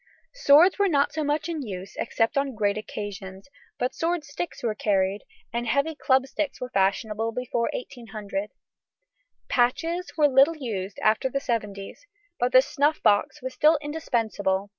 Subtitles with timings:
[0.33, 4.73] Swords were not so much in use except on great occasions, but sword sticks were
[4.73, 5.21] carried,
[5.53, 8.49] and heavy club sticks were fashionable before 1800.
[9.47, 12.07] Patches were little used after the seventies,
[12.39, 14.69] but the snuff box was still indispensable.